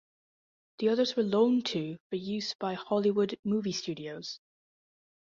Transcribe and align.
The 0.79 0.89
others 0.89 1.15
were 1.15 1.21
loaned 1.21 1.67
to 1.67 1.99
for 2.09 2.15
use 2.15 2.55
by 2.55 2.73
Hollywood 2.73 3.37
movie 3.43 3.71
studios. 3.71 4.39